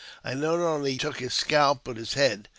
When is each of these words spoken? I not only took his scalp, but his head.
I 0.23 0.33
not 0.33 0.55
only 0.59 0.97
took 0.97 1.19
his 1.19 1.35
scalp, 1.35 1.81
but 1.83 1.97
his 1.97 2.15
head. 2.15 2.49